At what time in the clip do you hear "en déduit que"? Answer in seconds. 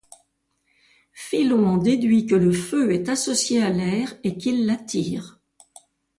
1.67-2.33